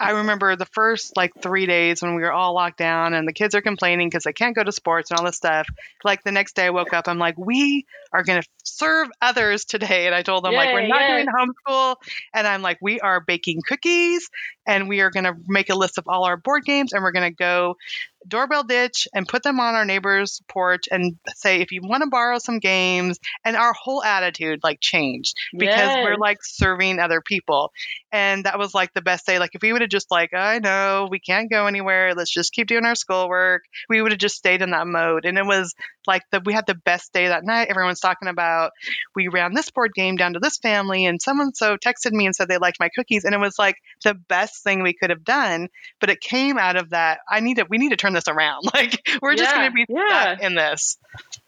[0.00, 3.32] I remember the first like three days when we were all locked down and the
[3.32, 5.66] kids are complaining because they can't go to sports and all this stuff.
[6.04, 9.64] Like the next day I woke up, I'm like, we are going to serve others
[9.64, 10.06] today.
[10.06, 11.96] And I told them, like, we're not doing homeschool.
[12.32, 14.30] And I'm like, we are baking cookies
[14.66, 17.12] and we are going to make a list of all our board games and we're
[17.12, 17.76] going to go
[18.26, 22.08] doorbell ditch and put them on our neighbor's porch and say if you want to
[22.08, 26.04] borrow some games and our whole attitude like changed because yes.
[26.04, 27.72] we're like serving other people.
[28.10, 29.38] And that was like the best day.
[29.38, 32.14] Like if we would have just like i know we can't go anywhere.
[32.14, 35.24] Let's just keep doing our schoolwork we would have just stayed in that mode.
[35.24, 35.74] And it was
[36.06, 37.68] like the we had the best day that night.
[37.68, 38.72] Everyone's talking about
[39.14, 42.34] we ran this board game down to this family and someone so texted me and
[42.34, 43.24] said they liked my cookies.
[43.24, 45.68] And it was like the best thing we could have done
[46.00, 48.64] but it came out of that i need to we need to turn this around.
[48.74, 50.34] Like we're just going to be yeah.
[50.34, 50.98] stuck in this.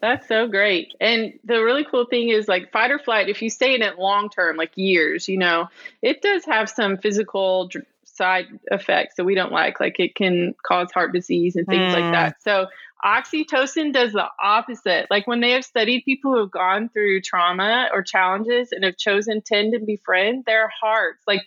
[0.00, 0.94] That's so great.
[1.00, 3.98] And the really cool thing is like fight or flight, if you stay in it
[3.98, 5.68] long term, like years, you know,
[6.02, 7.70] it does have some physical
[8.04, 9.80] side effects that we don't like.
[9.80, 12.00] Like it can cause heart disease and things mm.
[12.00, 12.42] like that.
[12.42, 12.66] So
[13.04, 15.06] oxytocin does the opposite.
[15.10, 18.96] Like when they have studied people who have gone through trauma or challenges and have
[18.96, 21.42] chosen tend and befriend, their hearts, like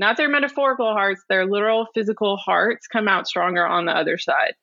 [0.00, 4.54] not their metaphorical hearts, their literal physical hearts come out stronger on the other side.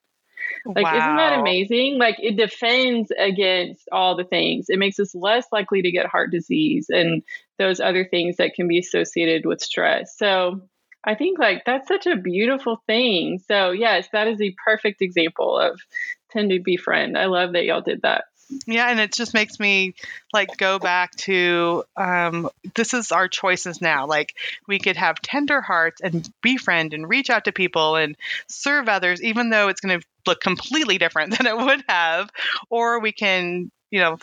[0.66, 0.98] Like, wow.
[0.98, 2.00] isn't that amazing?
[2.00, 4.66] Like, it defends against all the things.
[4.70, 7.22] It makes us less likely to get heart disease and
[7.60, 10.18] those other things that can be associated with stress.
[10.18, 10.62] So,
[11.04, 13.40] I think like that's such a beautiful thing.
[13.48, 15.80] So, yes, that is a perfect example of
[16.32, 17.18] tend to befriend.
[17.18, 18.26] I love that y'all did that.
[18.66, 19.94] Yeah, and it just makes me
[20.32, 24.08] like go back to um, this is our choices now.
[24.08, 24.36] Like
[24.68, 28.16] we could have tender hearts and befriend and reach out to people and
[28.48, 32.30] serve others, even though it's going to look completely different than it would have,
[32.70, 34.18] or we can, you know,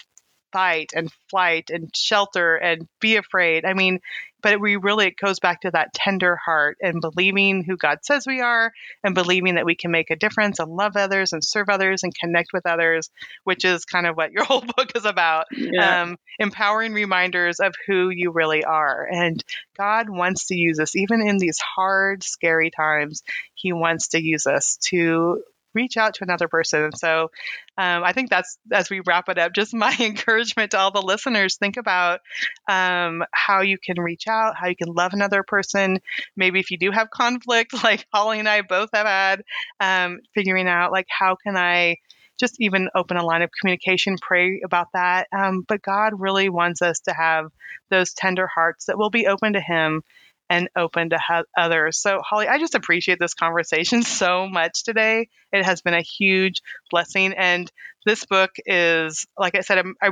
[0.54, 3.64] fight and flight and shelter and be afraid.
[3.64, 3.98] I mean,
[4.40, 8.24] but we really it goes back to that tender heart and believing who God says
[8.24, 11.68] we are and believing that we can make a difference and love others and serve
[11.68, 13.10] others and connect with others,
[13.42, 15.46] which is kind of what your whole book is about.
[15.50, 16.02] Yeah.
[16.02, 19.08] Um, empowering reminders of who you really are.
[19.10, 19.42] And
[19.76, 23.24] God wants to use us even in these hard, scary times.
[23.54, 25.42] He wants to use us to
[25.74, 26.92] reach out to another person.
[26.96, 27.30] So
[27.76, 31.02] um, I think that's as we wrap it up, just my encouragement to all the
[31.02, 32.20] listeners think about
[32.68, 35.98] um, how you can reach out, how you can love another person.
[36.36, 39.42] Maybe if you do have conflict, like Holly and I both have had,
[39.80, 41.96] um, figuring out like how can I
[42.38, 45.28] just even open a line of communication, pray about that.
[45.32, 47.50] Um, but God really wants us to have
[47.90, 50.02] those tender hearts that will be open to Him
[50.50, 52.00] and open to ha- others.
[52.00, 55.28] So, Holly, I just appreciate this conversation so much today.
[55.52, 57.34] It has been a huge blessing.
[57.36, 57.70] And
[58.04, 60.10] this book is, like I said, I'm, I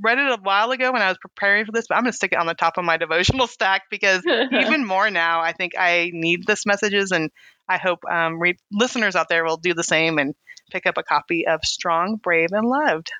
[0.00, 2.16] read it a while ago when I was preparing for this, but I'm going to
[2.16, 4.22] stick it on the top of my devotional stack because
[4.52, 7.10] even more now, I think I need this messages.
[7.10, 7.30] And
[7.68, 10.34] I hope um, re- listeners out there will do the same and
[10.70, 13.10] pick up a copy of Strong, Brave, and Loved.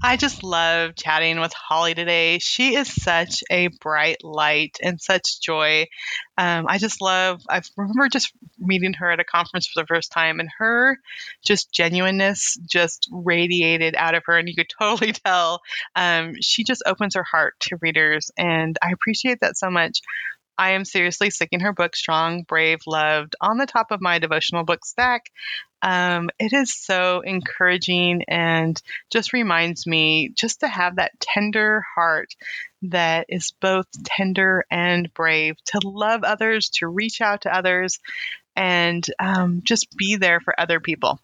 [0.00, 2.38] I just love chatting with Holly today.
[2.38, 5.86] She is such a bright light and such joy.
[6.36, 10.12] Um, I just love, I remember just meeting her at a conference for the first
[10.12, 10.98] time, and her
[11.44, 15.60] just genuineness just radiated out of her, and you could totally tell.
[15.96, 20.00] Um, she just opens her heart to readers, and I appreciate that so much.
[20.58, 24.64] I am seriously sticking her book, Strong, Brave, Loved, on the top of my devotional
[24.64, 25.22] book stack.
[25.82, 32.34] Um, it is so encouraging and just reminds me just to have that tender heart
[32.82, 38.00] that is both tender and brave, to love others, to reach out to others,
[38.56, 41.20] and um, just be there for other people.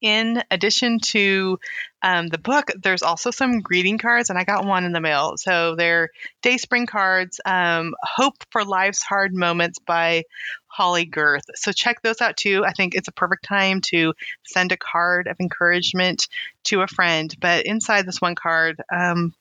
[0.00, 1.58] In addition to
[2.02, 5.34] um, the book, there's also some greeting cards, and I got one in the mail.
[5.36, 6.10] So they're
[6.42, 10.22] DaySpring cards, um, Hope for Life's Hard Moments by
[10.68, 11.44] Holly Gerth.
[11.56, 12.64] So check those out too.
[12.64, 16.28] I think it's a perfect time to send a card of encouragement
[16.64, 17.34] to a friend.
[17.40, 19.34] But inside this one card, um,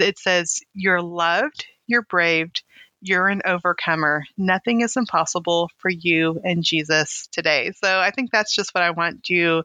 [0.00, 2.62] it says, You're loved, you're braved,
[3.02, 4.24] you're an overcomer.
[4.38, 7.72] Nothing is impossible for you and Jesus today.
[7.84, 9.64] So I think that's just what I want you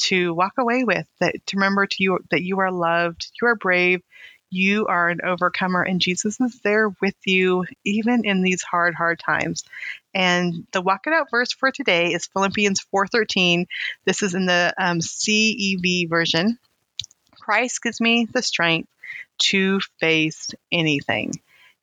[0.00, 3.54] to walk away with that to remember to you that you are loved, you are
[3.54, 4.02] brave,
[4.50, 9.20] you are an overcomer and Jesus is there with you even in these hard hard
[9.20, 9.64] times.
[10.12, 13.66] And the walk it out verse for today is Philippians 4:13.
[14.04, 16.58] This is in the um, CEV version.
[17.38, 18.88] Christ gives me the strength
[19.38, 21.32] to face anything.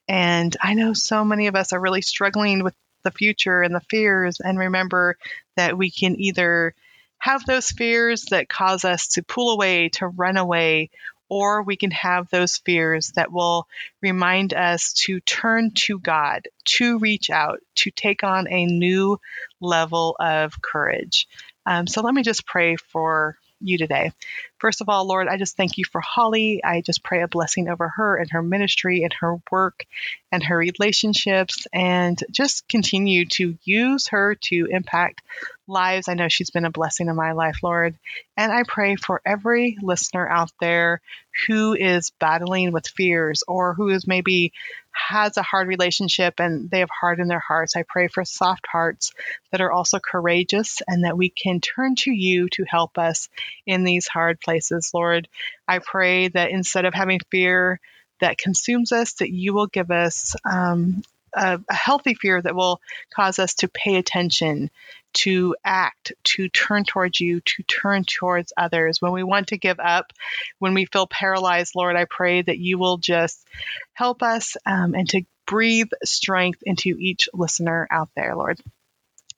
[0.07, 3.82] And I know so many of us are really struggling with the future and the
[3.89, 4.39] fears.
[4.39, 5.18] And remember
[5.55, 6.76] that we can either
[7.20, 10.89] have those fears that cause us to pull away, to run away,
[11.30, 13.68] or we can have those fears that will
[14.01, 19.20] remind us to turn to God, to reach out, to take on a new
[19.59, 21.28] level of courage.
[21.65, 24.12] Um, so let me just pray for you today.
[24.60, 26.64] First of all, Lord, I just thank you for Holly.
[26.64, 29.86] I just pray a blessing over her and her ministry and her work
[30.32, 35.22] and her relationships and just continue to use her to impact
[35.68, 36.08] lives.
[36.08, 37.95] I know she's been a blessing in my life, Lord.
[38.36, 41.01] And I pray for every listener out there
[41.47, 44.53] who is battling with fears or who is maybe
[44.98, 47.76] has a hard relationship and they have hard in their hearts.
[47.76, 49.14] I pray for soft hearts
[49.52, 53.30] that are also courageous and that we can turn to you to help us
[53.66, 55.28] in these hard places, Lord.
[55.68, 57.80] I pray that instead of having fear
[58.20, 61.04] that consumes us, that you will give us um,
[61.38, 62.81] a, a healthy fear that will
[63.15, 64.69] cause us to pay attention,
[65.13, 69.01] to act, to turn towards you, to turn towards others.
[69.01, 70.11] When we want to give up,
[70.59, 73.45] when we feel paralyzed, Lord, I pray that you will just
[73.93, 78.59] help us um, and to breathe strength into each listener out there, Lord.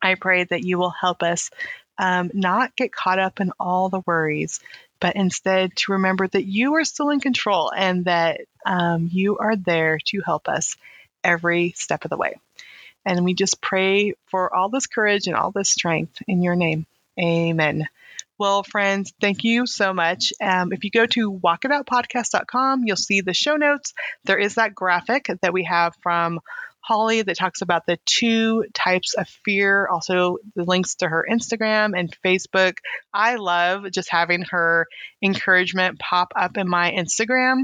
[0.02, 1.50] I pray that you will help us
[1.98, 4.60] um, not get caught up in all the worries,
[5.00, 9.56] but instead to remember that you are still in control and that um, you are
[9.56, 10.78] there to help us
[11.24, 12.40] every step of the way.
[13.06, 16.86] And we just pray for all this courage and all this strength in your name.
[17.20, 17.88] Amen.
[18.38, 20.32] Well, friends, thank you so much.
[20.42, 23.94] Um, if you go to walkitoutpodcast.com, you'll see the show notes.
[24.24, 26.40] There is that graphic that we have from
[26.80, 32.00] Holly that talks about the two types of fear, also the links to her Instagram
[32.00, 32.78] and Facebook.
[33.14, 34.88] I love just having her
[35.22, 37.64] encouragement pop up in my Instagram